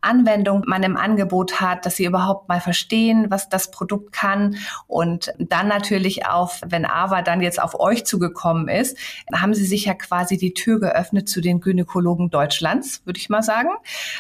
[0.08, 5.34] Anwendung man im Angebot hat, dass sie überhaupt mal verstehen, was das Produkt kann und
[5.38, 8.98] dann natürlich auch, wenn Ava dann jetzt auf euch zugekommen ist,
[9.34, 13.44] haben sie sich ja quasi die Tür geöffnet zu den Gynäkologen Deutschlands, würde ich mal
[13.44, 13.70] sagen.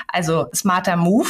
[0.07, 1.29] Also smarter Move.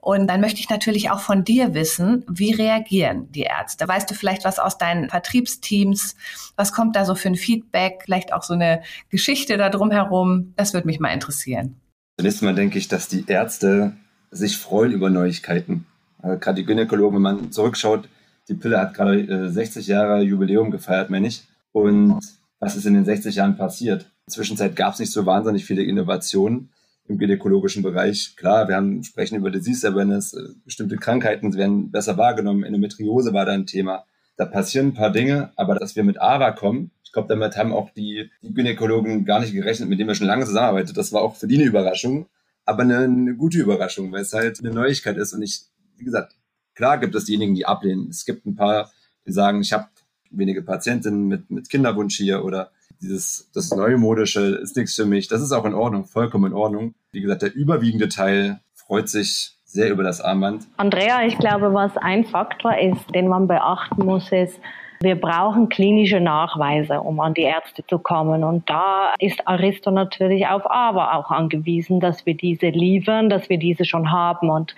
[0.00, 3.88] Und dann möchte ich natürlich auch von dir wissen, wie reagieren die Ärzte?
[3.88, 6.14] Weißt du vielleicht was aus deinen Vertriebsteams?
[6.54, 8.02] Was kommt da so für ein Feedback?
[8.04, 10.52] Vielleicht auch so eine Geschichte da drum herum?
[10.56, 11.80] Das würde mich mal interessieren.
[12.18, 13.92] Zunächst mal denke ich, dass die Ärzte
[14.30, 15.86] sich freuen über Neuigkeiten.
[16.22, 18.08] Also gerade die Gynäkologen, wenn man zurückschaut,
[18.48, 21.44] die Pille hat gerade äh, 60 Jahre Jubiläum gefeiert, meine ich.
[21.72, 22.18] Und
[22.58, 24.02] was ist in den 60 Jahren passiert?
[24.02, 26.70] In der Zwischenzeit gab es nicht so wahnsinnig viele Innovationen
[27.08, 28.34] im gynäkologischen Bereich.
[28.36, 33.44] Klar, wir haben sprechen über Disease Awareness, äh, bestimmte Krankheiten werden besser wahrgenommen, Endometriose war
[33.44, 34.04] da ein Thema.
[34.36, 37.90] Da passieren ein paar Dinge, aber dass wir mit AVA kommen, glaube, damit haben auch
[37.90, 40.92] die, die Gynäkologen gar nicht gerechnet, mit denen wir schon lange zusammenarbeiten.
[40.94, 42.26] Das war auch für die eine Überraschung,
[42.66, 45.32] aber eine, eine gute Überraschung, weil es halt eine Neuigkeit ist.
[45.32, 45.62] Und ich,
[45.96, 46.36] wie gesagt,
[46.74, 48.08] klar gibt es diejenigen, die ablehnen.
[48.10, 48.90] Es gibt ein paar,
[49.26, 49.86] die sagen, ich habe
[50.30, 55.28] wenige Patientinnen mit, mit Kinderwunsch hier oder dieses, das Neumodische ist nichts für mich.
[55.28, 56.94] Das ist auch in Ordnung, vollkommen in Ordnung.
[57.12, 60.66] Wie gesagt, der überwiegende Teil freut sich sehr über das Armband.
[60.76, 64.60] Andrea, ich glaube, was ein Faktor ist, den man beachten muss, ist,
[65.00, 68.44] wir brauchen klinische Nachweise, um an die Ärzte zu kommen.
[68.44, 73.58] Und da ist Aristo natürlich auf Aber auch angewiesen, dass wir diese liefern, dass wir
[73.58, 74.50] diese schon haben.
[74.50, 74.74] Und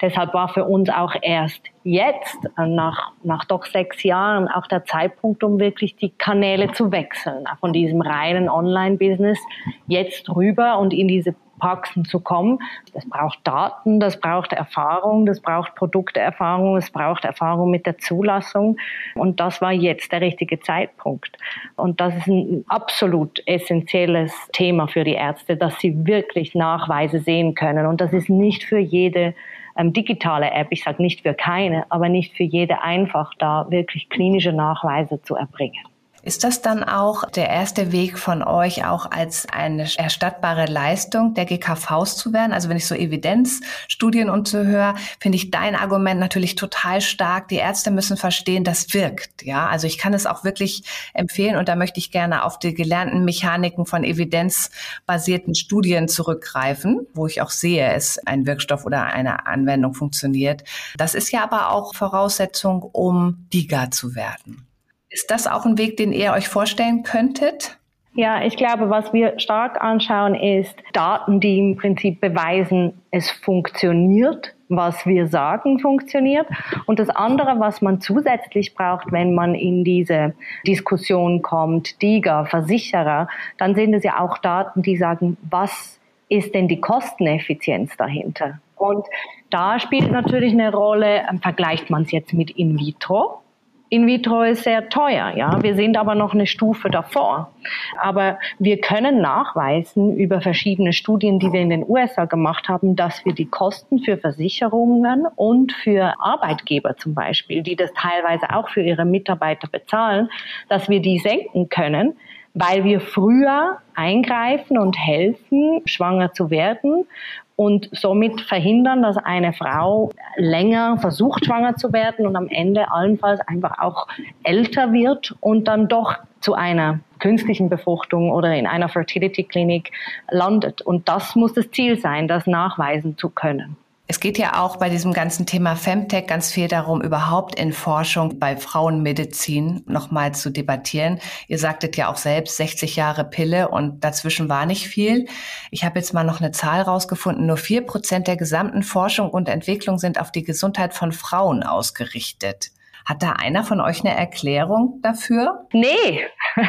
[0.00, 5.44] deshalb war für uns auch erst jetzt, nach, nach doch sechs Jahren, auch der Zeitpunkt,
[5.44, 7.44] um wirklich die Kanäle zu wechseln.
[7.60, 9.38] Von diesem reinen Online-Business
[9.86, 12.58] jetzt rüber und in diese Praxen zu kommen.
[12.92, 18.76] Das braucht Daten, das braucht Erfahrung, das braucht Produkterfahrung, es braucht Erfahrung mit der Zulassung.
[19.14, 21.36] Und das war jetzt der richtige Zeitpunkt.
[21.76, 27.54] Und das ist ein absolut essentielles Thema für die Ärzte, dass sie wirklich Nachweise sehen
[27.54, 27.86] können.
[27.86, 29.34] Und das ist nicht für jede
[29.76, 34.08] ähm, digitale App, ich sage nicht für keine, aber nicht für jede einfach da wirklich
[34.08, 35.84] klinische Nachweise zu erbringen.
[36.26, 41.44] Ist das dann auch der erste Weg von euch, auch als eine erstattbare Leistung der
[41.44, 42.52] GKVs zu werden?
[42.52, 47.46] Also wenn ich so Evidenzstudien und so höre, finde ich dein Argument natürlich total stark.
[47.46, 49.44] Die Ärzte müssen verstehen, das wirkt.
[49.44, 50.82] Ja, also ich kann es auch wirklich
[51.14, 57.28] empfehlen und da möchte ich gerne auf die gelernten Mechaniken von evidenzbasierten Studien zurückgreifen, wo
[57.28, 60.64] ich auch sehe, es ein Wirkstoff oder eine Anwendung funktioniert.
[60.96, 64.66] Das ist ja aber auch Voraussetzung, um DIGA zu werden.
[65.16, 67.78] Ist das auch ein Weg, den ihr euch vorstellen könntet?
[68.12, 74.54] Ja, ich glaube, was wir stark anschauen, ist Daten, die im Prinzip beweisen, es funktioniert,
[74.68, 76.46] was wir sagen, funktioniert.
[76.84, 80.34] Und das andere, was man zusätzlich braucht, wenn man in diese
[80.66, 83.26] Diskussion kommt, DIGA, Versicherer,
[83.56, 85.98] dann sind es ja auch Daten, die sagen, was
[86.28, 88.58] ist denn die Kosteneffizienz dahinter?
[88.76, 89.06] Und
[89.48, 93.40] da spielt natürlich eine Rolle, vergleicht man es jetzt mit In vitro,
[93.88, 95.62] in vitro ist sehr teuer, ja.
[95.62, 97.52] Wir sind aber noch eine Stufe davor.
[98.00, 103.24] Aber wir können nachweisen über verschiedene Studien, die wir in den USA gemacht haben, dass
[103.24, 108.82] wir die Kosten für Versicherungen und für Arbeitgeber zum Beispiel, die das teilweise auch für
[108.82, 110.30] ihre Mitarbeiter bezahlen,
[110.68, 112.16] dass wir die senken können,
[112.56, 117.06] weil wir früher eingreifen und helfen, schwanger zu werden
[117.54, 123.40] und somit verhindern, dass eine Frau länger versucht, schwanger zu werden und am Ende allenfalls
[123.46, 124.08] einfach auch
[124.42, 129.92] älter wird und dann doch zu einer künstlichen Befruchtung oder in einer Fertility-Klinik
[130.30, 130.80] landet.
[130.80, 133.76] Und das muss das Ziel sein, das nachweisen zu können.
[134.08, 138.38] Es geht ja auch bei diesem ganzen Thema Femtech ganz viel darum, überhaupt in Forschung
[138.38, 141.18] bei Frauenmedizin nochmal zu debattieren.
[141.48, 145.26] Ihr sagtet ja auch selbst 60 Jahre Pille und dazwischen war nicht viel.
[145.72, 147.46] Ich habe jetzt mal noch eine Zahl rausgefunden.
[147.46, 152.70] Nur vier Prozent der gesamten Forschung und Entwicklung sind auf die Gesundheit von Frauen ausgerichtet.
[153.04, 155.66] Hat da einer von euch eine Erklärung dafür?
[155.72, 156.26] Nee.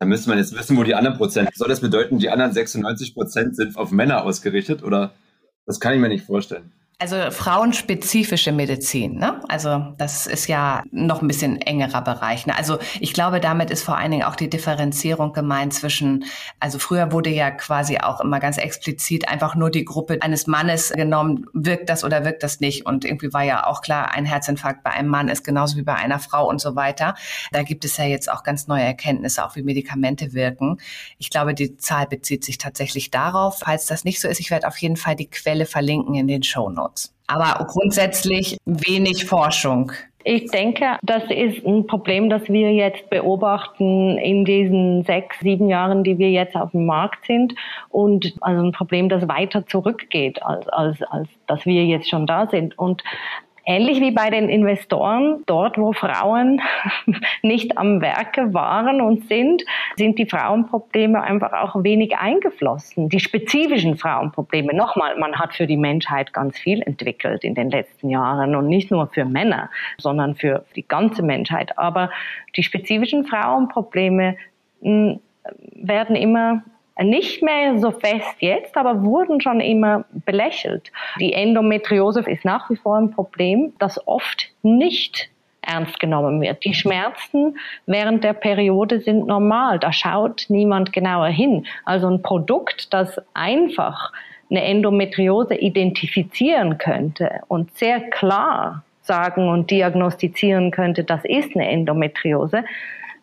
[0.00, 1.50] da müsste man jetzt wissen, wo die anderen Prozent.
[1.54, 5.14] Soll das bedeuten, die anderen 96 Prozent sind auf Männer ausgerichtet oder?
[5.66, 6.72] Das kann ich mir nicht vorstellen.
[7.00, 9.42] Also frauenspezifische Medizin, ne?
[9.48, 12.46] Also das ist ja noch ein bisschen engerer Bereich.
[12.46, 12.56] Ne?
[12.56, 16.24] Also ich glaube, damit ist vor allen Dingen auch die Differenzierung gemeint zwischen,
[16.60, 20.90] also früher wurde ja quasi auch immer ganz explizit einfach nur die Gruppe eines Mannes
[20.90, 22.86] genommen, wirkt das oder wirkt das nicht.
[22.86, 25.94] Und irgendwie war ja auch klar, ein Herzinfarkt bei einem Mann ist genauso wie bei
[25.94, 27.16] einer Frau und so weiter.
[27.50, 30.78] Da gibt es ja jetzt auch ganz neue Erkenntnisse, auch wie Medikamente wirken.
[31.18, 33.58] Ich glaube, die Zahl bezieht sich tatsächlich darauf.
[33.64, 36.44] Falls das nicht so ist, ich werde auf jeden Fall die Quelle verlinken in den
[36.44, 36.83] Show Notes.
[36.84, 37.14] Notes.
[37.26, 39.92] Aber grundsätzlich wenig Forschung.
[40.26, 46.02] Ich denke, das ist ein Problem, das wir jetzt beobachten in diesen sechs, sieben Jahren,
[46.02, 47.54] die wir jetzt auf dem Markt sind.
[47.90, 52.46] Und also ein Problem, das weiter zurückgeht, als, als, als dass wir jetzt schon da
[52.46, 52.78] sind.
[52.78, 53.02] Und
[53.66, 56.60] Ähnlich wie bei den Investoren, dort wo Frauen
[57.42, 59.64] nicht am Werke waren und sind,
[59.96, 63.08] sind die Frauenprobleme einfach auch wenig eingeflossen.
[63.08, 64.74] Die spezifischen Frauenprobleme.
[64.74, 68.90] Nochmal, man hat für die Menschheit ganz viel entwickelt in den letzten Jahren und nicht
[68.90, 71.78] nur für Männer, sondern für die ganze Menschheit.
[71.78, 72.10] Aber
[72.56, 74.36] die spezifischen Frauenprobleme
[74.82, 75.20] hm,
[75.74, 76.62] werden immer
[77.02, 80.92] nicht mehr so fest jetzt, aber wurden schon immer belächelt.
[81.18, 85.30] Die Endometriose ist nach wie vor ein Problem, das oft nicht
[85.62, 86.64] ernst genommen wird.
[86.64, 89.78] Die Schmerzen während der Periode sind normal.
[89.78, 91.66] Da schaut niemand genauer hin.
[91.84, 94.12] Also ein Produkt, das einfach
[94.50, 102.64] eine Endometriose identifizieren könnte und sehr klar sagen und diagnostizieren könnte, das ist eine Endometriose,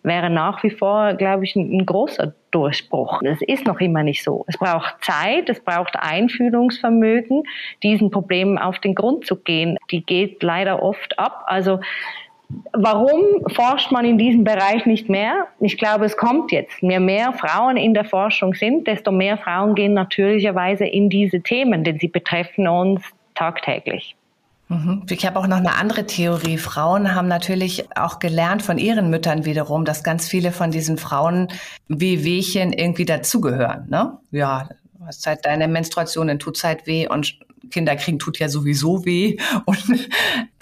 [0.03, 3.21] wäre nach wie vor, glaube ich, ein, ein großer Durchbruch.
[3.23, 4.43] Es ist noch immer nicht so.
[4.47, 7.43] Es braucht Zeit, es braucht Einfühlungsvermögen,
[7.81, 9.77] diesen Problemen auf den Grund zu gehen.
[9.89, 11.43] Die geht leider oft ab.
[11.47, 11.79] Also
[12.73, 15.47] Warum forscht man in diesem Bereich nicht mehr?
[15.59, 16.81] Ich glaube, es kommt jetzt.
[16.81, 21.83] Je mehr Frauen in der Forschung sind, desto mehr Frauen gehen natürlicherweise in diese Themen,
[21.83, 23.03] denn sie betreffen uns
[23.35, 24.15] tagtäglich.
[24.71, 25.03] Mhm.
[25.09, 26.57] Ich habe auch noch eine andere Theorie.
[26.57, 31.49] Frauen haben natürlich auch gelernt von ihren Müttern wiederum, dass ganz viele von diesen Frauen
[31.89, 33.89] wie Wehchen irgendwie dazugehören.
[33.89, 34.17] Ne?
[34.31, 34.69] Ja,
[35.05, 37.37] hast halt deine Menstruation, dann tut halt weh und
[37.69, 39.37] Kinder kriegen tut ja sowieso weh.
[39.65, 40.09] Und,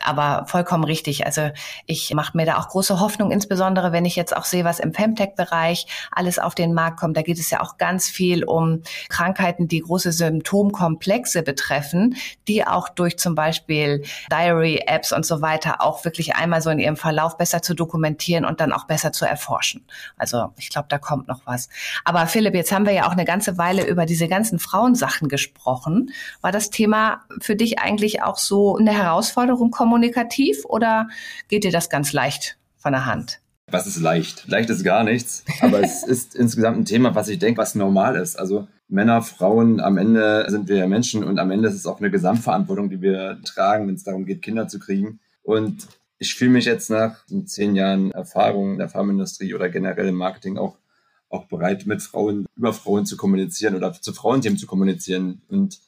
[0.03, 1.25] aber vollkommen richtig.
[1.25, 1.49] Also
[1.85, 4.93] ich mache mir da auch große Hoffnung, insbesondere wenn ich jetzt auch sehe, was im
[4.93, 7.17] Femtech-Bereich alles auf den Markt kommt.
[7.17, 12.15] Da geht es ja auch ganz viel um Krankheiten, die große Symptomkomplexe betreffen,
[12.47, 16.97] die auch durch zum Beispiel Diary-Apps und so weiter auch wirklich einmal so in ihrem
[16.97, 19.85] Verlauf besser zu dokumentieren und dann auch besser zu erforschen.
[20.17, 21.69] Also ich glaube, da kommt noch was.
[22.05, 26.12] Aber Philipp, jetzt haben wir ja auch eine ganze Weile über diese ganzen Frauensachen gesprochen.
[26.41, 31.08] War das Thema für dich eigentlich auch so eine Herausforderung kommunikativ oder
[31.47, 33.41] geht dir das ganz leicht von der Hand?
[33.71, 34.47] Was ist leicht?
[34.47, 38.15] Leicht ist gar nichts, aber es ist insgesamt ein Thema, was ich denke, was normal
[38.15, 38.38] ist.
[38.38, 42.12] Also Männer, Frauen, am Ende sind wir Menschen und am Ende ist es auch eine
[42.12, 45.19] Gesamtverantwortung, die wir tragen, wenn es darum geht, Kinder zu kriegen.
[45.43, 45.88] Und
[46.19, 50.58] ich fühle mich jetzt nach zehn Jahren Erfahrung in der Pharmaindustrie oder generell im Marketing
[50.58, 50.78] auch,
[51.30, 55.41] auch bereit, mit Frauen, über Frauen zu kommunizieren oder zu Frauenthemen zu kommunizieren.
[55.49, 55.80] Und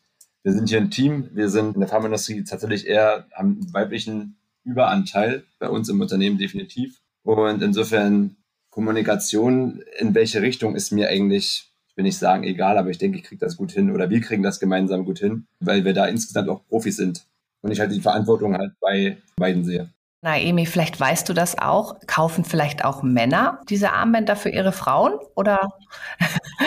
[0.44, 1.30] wir sind hier ein Team.
[1.34, 7.00] Wir sind in der Pharmaindustrie tatsächlich eher, einen weiblichen Überanteil bei uns im Unternehmen definitiv.
[7.24, 8.36] Und insofern
[8.70, 13.18] Kommunikation, in welche Richtung ist mir eigentlich, ich will nicht sagen egal, aber ich denke,
[13.18, 16.06] ich kriege das gut hin oder wir kriegen das gemeinsam gut hin, weil wir da
[16.06, 17.26] insgesamt auch Profis sind.
[17.62, 19.90] Und ich halt die Verantwortung halt bei beiden sehe.
[20.24, 21.96] Na, Emi, vielleicht weißt du das auch.
[22.06, 25.14] Kaufen vielleicht auch Männer diese Armbänder für ihre Frauen?
[25.36, 25.72] Oder?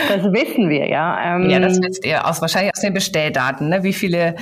[0.09, 1.37] Das wissen wir, ja.
[1.37, 3.81] Ähm, ja, das wisst ihr aus, wahrscheinlich aus den Bestelldaten, ne?
[3.83, 4.35] wie viele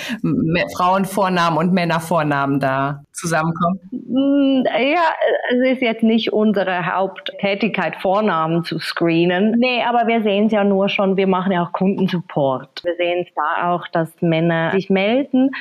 [0.75, 3.79] Frauenvornamen und Männervornamen da zusammenkommen.
[3.91, 5.03] Mm, ja,
[5.51, 9.55] es ist jetzt nicht unsere Haupttätigkeit, Vornamen zu screenen.
[9.59, 12.83] Nee, aber wir sehen es ja nur schon, wir machen ja auch Kundensupport.
[12.83, 15.51] Wir sehen es da auch, dass Männer sich melden.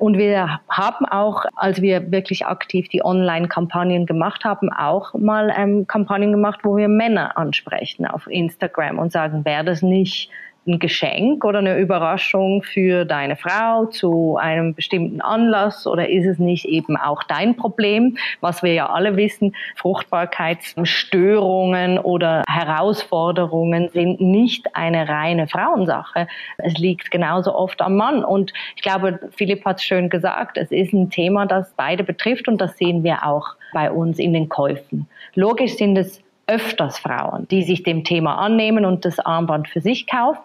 [0.00, 5.86] Und wir haben auch, als wir wirklich aktiv die Online-Kampagnen gemacht haben, auch mal ähm,
[5.86, 10.30] Kampagnen gemacht, wo wir Männer ansprechen auf Instagram und sagen, wäre das nicht
[10.66, 16.38] ein Geschenk oder eine Überraschung für deine Frau zu einem bestimmten Anlass oder ist es
[16.38, 24.76] nicht eben auch dein Problem, was wir ja alle wissen, Fruchtbarkeitsstörungen oder Herausforderungen sind nicht
[24.76, 26.28] eine reine Frauensache.
[26.58, 30.70] Es liegt genauso oft am Mann und ich glaube, Philipp hat es schön gesagt, es
[30.70, 34.48] ist ein Thema, das beide betrifft und das sehen wir auch bei uns in den
[34.48, 35.08] Käufen.
[35.34, 40.06] Logisch sind es öfters Frauen, die sich dem Thema annehmen und das Armband für sich
[40.06, 40.40] kaufen.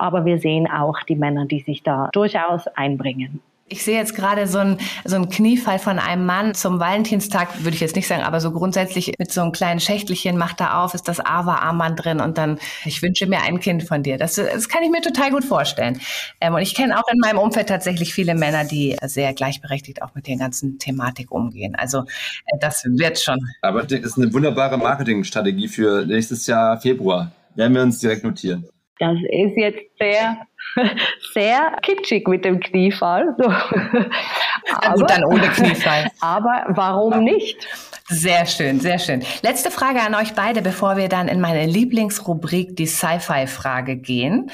[0.00, 3.40] Aber wir sehen auch die Männer, die sich da durchaus einbringen.
[3.72, 7.74] Ich sehe jetzt gerade so ein so ein Kniefall von einem Mann zum Valentinstag, würde
[7.74, 10.94] ich jetzt nicht sagen, aber so grundsätzlich mit so einem kleinen Schächtelchen macht er auf,
[10.94, 14.16] ist das Ava-Armband drin und dann, ich wünsche mir ein Kind von dir.
[14.16, 16.00] Das, das kann ich mir total gut vorstellen.
[16.40, 20.14] Ähm, und ich kenne auch in meinem Umfeld tatsächlich viele Männer, die sehr gleichberechtigt auch
[20.14, 21.76] mit der ganzen Thematik umgehen.
[21.76, 23.38] Also äh, das wird schon.
[23.60, 27.30] Aber das ist eine wunderbare Marketingstrategie für nächstes Jahr Februar.
[27.54, 28.64] Werden wir uns direkt notieren.
[29.00, 30.46] Das ist jetzt sehr,
[31.32, 33.34] sehr kitschig mit dem Kniefall.
[33.38, 33.46] So.
[33.48, 36.10] Aber, gut, dann ohne Kniefall.
[36.20, 37.66] Aber warum nicht?
[38.08, 39.24] Sehr schön, sehr schön.
[39.42, 44.50] Letzte Frage an euch beide, bevor wir dann in meine Lieblingsrubrik, die Sci-Fi-Frage gehen.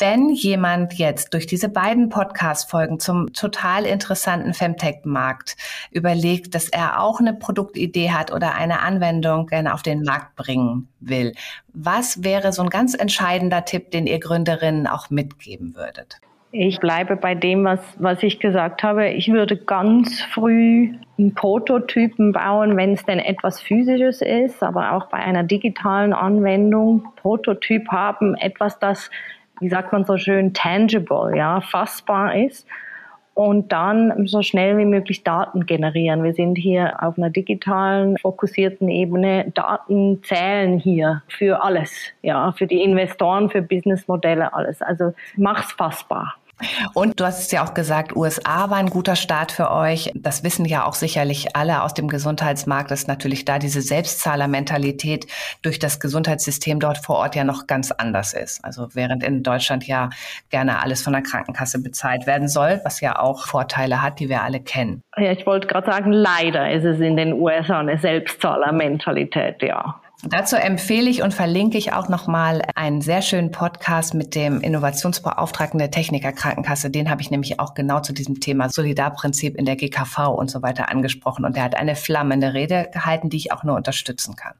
[0.00, 5.56] Wenn jemand jetzt durch diese beiden Podcast-Folgen zum total interessanten Femtech-Markt
[5.90, 10.88] überlegt, dass er auch eine Produktidee hat oder eine Anwendung gerne auf den Markt bringen
[11.00, 11.34] will,
[11.74, 16.18] was wäre so ein ganz entscheidender Tipp, den ihr Gründerinnen auch mitgeben würdet?
[16.52, 19.10] Ich bleibe bei dem, was, was ich gesagt habe.
[19.10, 25.10] Ich würde ganz früh einen Prototypen bauen, wenn es denn etwas Physisches ist, aber auch
[25.10, 29.10] bei einer digitalen Anwendung Prototyp haben, etwas, das
[29.60, 32.66] wie sagt man so schön, tangible, ja, fassbar ist
[33.34, 36.22] und dann so schnell wie möglich Daten generieren.
[36.24, 39.50] Wir sind hier auf einer digitalen, fokussierten Ebene.
[39.54, 44.82] Daten zählen hier für alles, ja, für die Investoren, für Businessmodelle, alles.
[44.82, 46.34] Also mach's fassbar.
[46.94, 50.10] Und du hast es ja auch gesagt, USA war ein guter Start für euch.
[50.14, 55.26] Das wissen ja auch sicherlich alle aus dem Gesundheitsmarkt, dass natürlich da diese Selbstzahlermentalität
[55.62, 58.64] durch das Gesundheitssystem dort vor Ort ja noch ganz anders ist.
[58.64, 60.10] Also während in Deutschland ja
[60.50, 64.42] gerne alles von der Krankenkasse bezahlt werden soll, was ja auch Vorteile hat, die wir
[64.42, 65.02] alle kennen.
[65.16, 70.00] Ja, ich wollte gerade sagen, leider ist es in den USA eine Selbstzahlermentalität, ja.
[70.22, 75.78] Dazu empfehle ich und verlinke ich auch nochmal einen sehr schönen Podcast mit dem Innovationsbeauftragten
[75.78, 76.90] der Techniker Krankenkasse.
[76.90, 80.60] Den habe ich nämlich auch genau zu diesem Thema Solidarprinzip in der GKV und so
[80.60, 81.46] weiter angesprochen.
[81.46, 84.52] Und er hat eine flammende Rede gehalten, die ich auch nur unterstützen kann.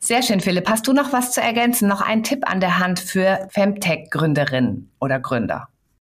[0.00, 0.70] Sehr schön, Philipp.
[0.70, 1.86] Hast du noch was zu ergänzen?
[1.86, 5.68] Noch einen Tipp an der Hand für Femtech-Gründerinnen oder Gründer?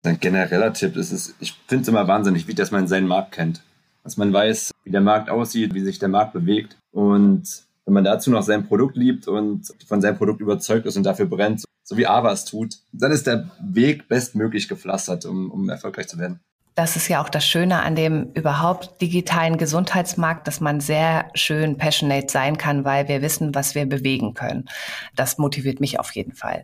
[0.06, 3.34] Ein genereller Tipp ist es, ich finde es immer wahnsinnig, wie dass man seinen Markt
[3.34, 3.62] kennt.
[4.04, 7.44] Dass man weiß, wie der Markt aussieht, wie sich der Markt bewegt und
[7.86, 11.26] wenn man dazu noch sein Produkt liebt und von seinem Produkt überzeugt ist und dafür
[11.26, 16.08] brennt, so wie Ava es tut, dann ist der Weg bestmöglich gepflastert, um, um erfolgreich
[16.08, 16.40] zu werden.
[16.76, 21.78] Das ist ja auch das Schöne an dem überhaupt digitalen Gesundheitsmarkt, dass man sehr schön
[21.78, 24.70] passionate sein kann, weil wir wissen, was wir bewegen können.
[25.16, 26.64] Das motiviert mich auf jeden Fall.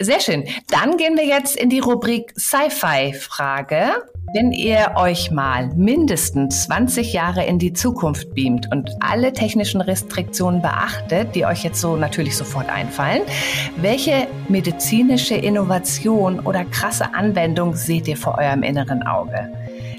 [0.00, 0.44] Sehr schön.
[0.70, 4.02] Dann gehen wir jetzt in die Rubrik Sci-Fi-Frage.
[4.34, 10.60] Wenn ihr euch mal mindestens 20 Jahre in die Zukunft beamt und alle technischen Restriktionen
[10.60, 13.22] beachtet, die euch jetzt so natürlich sofort einfallen,
[13.76, 19.27] welche medizinische Innovation oder krasse Anwendung seht ihr vor eurem inneren Auge?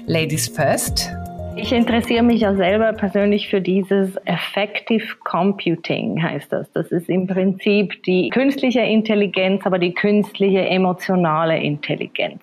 [0.06, 1.10] Ladies first.
[1.56, 6.70] Ich interessiere mich ja selber persönlich für dieses Effective Computing, heißt das.
[6.72, 12.40] Das ist im Prinzip die künstliche Intelligenz, aber die künstliche emotionale Intelligenz.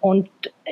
[0.00, 0.28] Und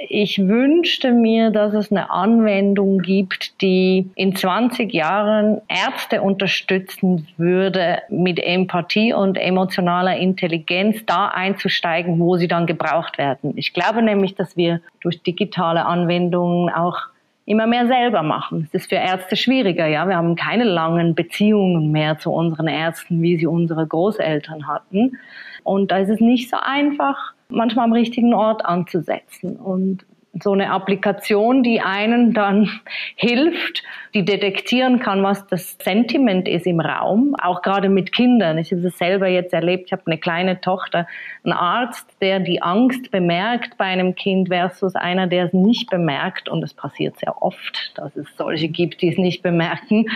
[0.08, 7.98] ich wünschte mir, dass es eine Anwendung gibt, die in 20 Jahren Ärzte unterstützen würde,
[8.10, 13.52] mit Empathie und emotionaler Intelligenz da einzusteigen, wo sie dann gebraucht werden.
[13.56, 16.98] Ich glaube nämlich, dass wir durch digitale Anwendungen auch
[17.44, 18.68] immer mehr selber machen.
[18.72, 20.06] Es ist für Ärzte schwieriger, ja.
[20.06, 25.18] Wir haben keine langen Beziehungen mehr zu unseren Ärzten, wie sie unsere Großeltern hatten.
[25.64, 29.56] Und da ist es nicht so einfach, manchmal am richtigen Ort anzusetzen.
[29.56, 30.04] Und
[30.40, 32.68] so eine Applikation, die einen dann
[33.16, 33.82] hilft,
[34.14, 38.58] die detektieren kann, was das Sentiment ist im Raum, auch gerade mit Kindern.
[38.58, 41.06] Ich habe es selber jetzt erlebt, ich habe eine kleine Tochter,
[41.44, 46.48] ein Arzt, der die Angst bemerkt bei einem Kind versus einer, der es nicht bemerkt.
[46.48, 50.06] Und es passiert sehr oft, dass es solche gibt, die es nicht bemerken.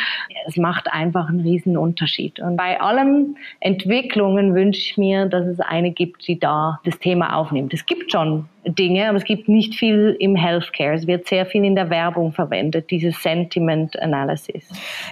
[0.46, 2.40] Es macht einfach einen riesen Unterschied.
[2.40, 7.36] Und bei allen Entwicklungen wünsche ich mir, dass es eine gibt, die da das Thema
[7.36, 7.72] aufnimmt.
[7.74, 10.94] Es gibt schon Dinge, aber es gibt nicht viel im Healthcare.
[10.94, 14.64] Es wird sehr viel in der Werbung verwendet, dieses Sentiment Analysis.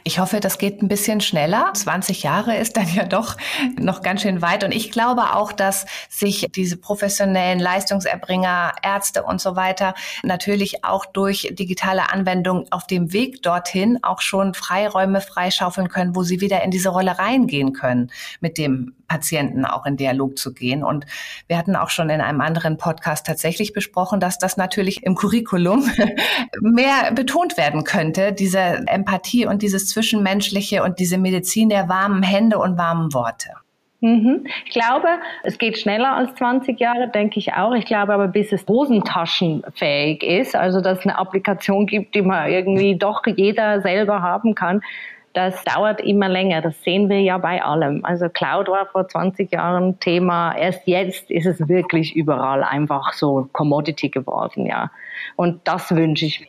[0.02, 1.70] Ich hoffe, das geht ein bisschen schneller.
[1.72, 3.36] 20 Jahre ist dann ja doch
[3.78, 4.64] noch ganz schön weit.
[4.64, 11.06] Und ich glaube auch, dass sich diese professionellen Leistungserbringer, Ärzte und so weiter natürlich auch
[11.06, 16.62] durch digitale Anwendungen auf dem Weg dorthin auch schon Freiräume freischaufeln können, wo sie wieder
[16.64, 20.82] in diese Rolle reingehen können mit dem Patienten auch in Dialog zu gehen.
[20.82, 21.06] Und
[21.46, 25.88] wir hatten auch schon in einem anderen Podcast tatsächlich besprochen, dass das natürlich im Curriculum
[26.60, 32.58] mehr betont werden könnte, diese Empathie und dieses Zwischenmenschliche und diese Medizin der warmen Hände
[32.58, 33.50] und warmen Worte.
[34.04, 34.46] Mhm.
[34.66, 35.08] Ich glaube,
[35.44, 37.74] es geht schneller als 20 Jahre, denke ich auch.
[37.74, 42.50] Ich glaube aber, bis es hosentaschenfähig ist, also dass es eine Applikation gibt, die man
[42.50, 44.82] irgendwie doch jeder selber haben kann,
[45.34, 46.62] das dauert immer länger.
[46.62, 48.04] Das sehen wir ja bei allem.
[48.04, 50.56] Also Cloud war vor 20 Jahren Thema.
[50.56, 54.90] Erst jetzt ist es wirklich überall einfach so Commodity geworden, ja.
[55.36, 56.48] Und das wünsche ich mir.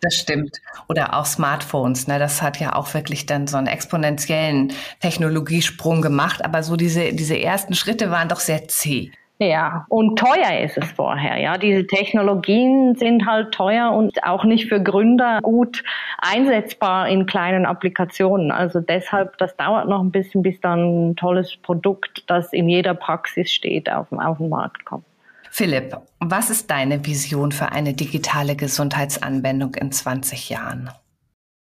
[0.00, 0.60] Das stimmt.
[0.88, 2.08] Oder auch Smartphones.
[2.08, 2.18] Ne?
[2.18, 6.44] Das hat ja auch wirklich dann so einen exponentiellen Technologiesprung gemacht.
[6.44, 9.12] Aber so diese, diese ersten Schritte waren doch sehr zäh.
[9.38, 11.40] Ja, und teuer ist es vorher.
[11.40, 15.82] Ja, diese Technologien sind halt teuer und auch nicht für Gründer gut
[16.18, 18.52] einsetzbar in kleinen Applikationen.
[18.52, 22.94] Also deshalb, das dauert noch ein bisschen, bis dann ein tolles Produkt, das in jeder
[22.94, 25.04] Praxis steht, auf, auf den Markt kommt.
[25.50, 30.90] Philipp, was ist deine Vision für eine digitale Gesundheitsanwendung in 20 Jahren?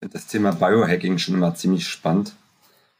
[0.00, 2.34] Das Thema Biohacking schon immer ziemlich spannend.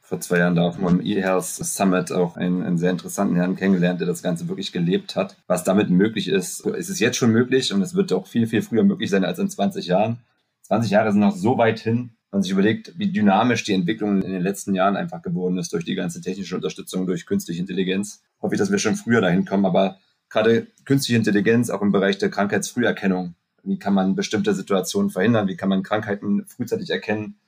[0.09, 4.01] Vor zwei Jahren da auf dem eHealth Summit auch einen, einen sehr interessanten Herrn kennengelernt,
[4.01, 5.37] der das Ganze wirklich gelebt hat.
[5.49, 8.63] Was damit möglich ist, ist es jetzt schon möglich und es wird auch viel, viel
[8.63, 10.21] früher möglich sein als in 20 Jahren.
[10.63, 14.33] 20 Jahre sind noch so weit hin, man sich überlegt, wie dynamisch die Entwicklung in
[14.33, 18.23] den letzten Jahren einfach geworden ist durch die ganze technische Unterstützung, durch künstliche Intelligenz.
[18.41, 19.99] Hoffe ich, dass wir schon früher dahin kommen, aber
[20.31, 23.35] gerade künstliche Intelligenz auch im Bereich der Krankheitsfrüherkennung.
[23.63, 25.49] Wie kann man bestimmte Situationen verhindern?
[25.49, 27.39] Wie kann man Krankheiten frühzeitig erkennen?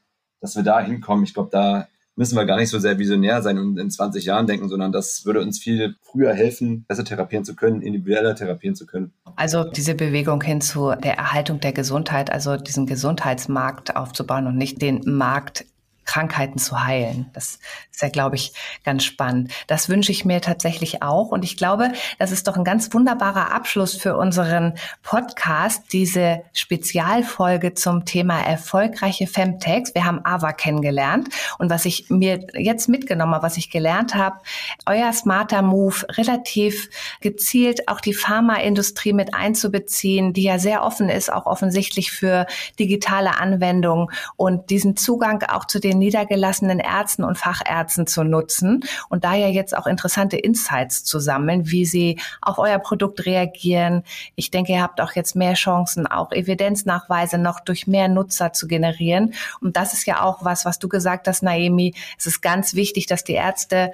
[0.42, 1.24] Dass wir da hinkommen.
[1.24, 4.46] Ich glaube, da müssen wir gar nicht so sehr visionär sein und in 20 Jahren
[4.46, 8.86] denken, sondern das würde uns viel früher helfen, besser therapieren zu können, individueller therapieren zu
[8.86, 9.12] können.
[9.36, 14.82] Also diese Bewegung hin zu der Erhaltung der Gesundheit, also diesen Gesundheitsmarkt aufzubauen und nicht
[14.82, 15.64] den Markt
[16.10, 17.30] Krankheiten zu heilen.
[17.34, 17.60] Das
[17.92, 18.52] ist ja, glaube ich,
[18.82, 19.52] ganz spannend.
[19.68, 21.28] Das wünsche ich mir tatsächlich auch.
[21.28, 27.74] Und ich glaube, das ist doch ein ganz wunderbarer Abschluss für unseren Podcast, diese Spezialfolge
[27.74, 29.94] zum Thema erfolgreiche Femtex.
[29.94, 31.28] Wir haben Ava kennengelernt.
[31.60, 34.38] Und was ich mir jetzt mitgenommen habe, was ich gelernt habe,
[34.86, 36.90] euer smarter Move relativ
[37.20, 42.46] gezielt auch die Pharmaindustrie mit einzubeziehen, die ja sehr offen ist, auch offensichtlich für
[42.80, 49.24] digitale Anwendungen und diesen Zugang auch zu den niedergelassenen Ärzten und Fachärzten zu nutzen und
[49.24, 54.02] da ja jetzt auch interessante Insights zu sammeln, wie sie auf euer Produkt reagieren.
[54.34, 58.66] Ich denke, ihr habt auch jetzt mehr Chancen, auch Evidenznachweise noch durch mehr Nutzer zu
[58.66, 59.34] generieren.
[59.60, 61.94] Und das ist ja auch was, was du gesagt hast, Naomi.
[62.18, 63.92] Es ist ganz wichtig, dass die Ärzte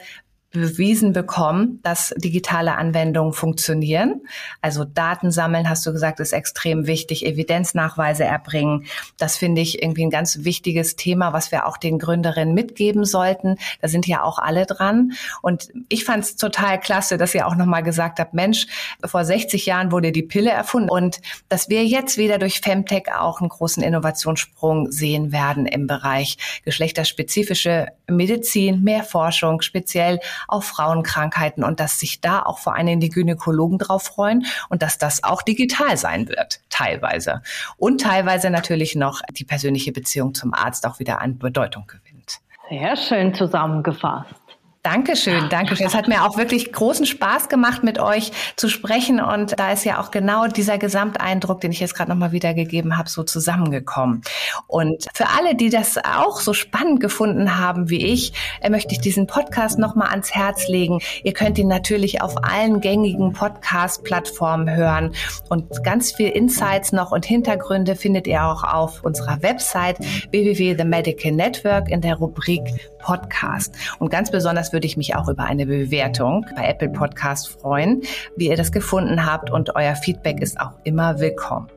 [0.52, 4.22] bewiesen bekommen, dass digitale Anwendungen funktionieren.
[4.62, 8.86] Also Daten sammeln, hast du gesagt, ist extrem wichtig, Evidenznachweise erbringen.
[9.18, 13.56] Das finde ich irgendwie ein ganz wichtiges Thema, was wir auch den Gründerinnen mitgeben sollten.
[13.80, 15.12] Da sind ja auch alle dran.
[15.42, 18.66] Und ich fand es total klasse, dass ihr auch nochmal gesagt habt, Mensch,
[19.04, 23.40] vor 60 Jahren wurde die Pille erfunden und dass wir jetzt wieder durch Femtech auch
[23.40, 31.80] einen großen Innovationssprung sehen werden im Bereich geschlechterspezifische Medizin, mehr Forschung, speziell auf Frauenkrankheiten und
[31.80, 35.96] dass sich da auch vor allem die Gynäkologen drauf freuen und dass das auch digital
[35.96, 37.42] sein wird, teilweise.
[37.76, 42.38] Und teilweise natürlich noch die persönliche Beziehung zum Arzt auch wieder an Bedeutung gewinnt.
[42.68, 44.45] Sehr schön zusammengefasst.
[44.86, 45.84] Dankeschön, Dankeschön.
[45.88, 49.20] Es hat mir auch wirklich großen Spaß gemacht, mit euch zu sprechen.
[49.20, 53.10] Und da ist ja auch genau dieser Gesamteindruck, den ich jetzt gerade nochmal wiedergegeben habe,
[53.10, 54.22] so zusammengekommen.
[54.68, 59.00] Und für alle, die das auch so spannend gefunden haben wie ich, äh, möchte ich
[59.00, 61.00] diesen Podcast nochmal ans Herz legen.
[61.24, 65.16] Ihr könnt ihn natürlich auf allen gängigen Podcast-Plattformen hören.
[65.48, 69.98] Und ganz viel Insights noch und Hintergründe findet ihr auch auf unserer Website
[70.30, 72.62] www.themedicalnetwork Network in der Rubrik
[73.06, 73.72] Podcast.
[74.00, 78.02] Und ganz besonders würde ich mich auch über eine Bewertung bei Apple Podcast freuen,
[78.36, 81.68] wie ihr das gefunden habt und euer Feedback ist auch immer willkommen.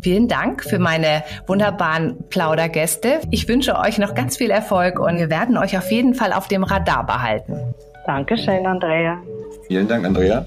[0.00, 3.20] Vielen Dank für meine wunderbaren Plaudergäste.
[3.30, 6.46] Ich wünsche euch noch ganz viel Erfolg und wir werden euch auf jeden Fall auf
[6.46, 7.74] dem Radar behalten.
[8.06, 9.18] Dankeschön, Andrea.
[9.66, 10.46] Vielen Dank, Andrea.